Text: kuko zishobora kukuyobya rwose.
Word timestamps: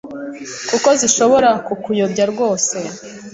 kuko 0.69 0.89
zishobora 1.01 1.49
kukuyobya 1.67 2.25
rwose. 2.31 2.77